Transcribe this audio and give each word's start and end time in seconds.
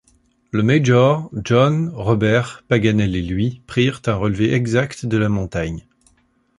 Le 0.49 0.63
major, 0.63 1.29
John, 1.43 1.89
Robert, 1.93 2.63
Paganel 2.67 3.15
et 3.15 3.21
lui 3.21 3.61
prirent 3.67 4.01
un 4.07 4.15
relevé 4.15 4.51
exact 4.51 5.05
de 5.05 5.15
la 5.15 5.29
montagne. 5.29 5.85